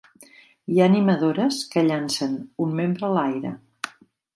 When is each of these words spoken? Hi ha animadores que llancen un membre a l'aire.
Hi 0.75 0.81
ha 0.83 0.87
animadores 0.93 1.61
que 1.75 1.85
llancen 1.91 2.37
un 2.67 2.77
membre 2.83 3.11
a 3.11 3.15
l'aire. 3.19 3.59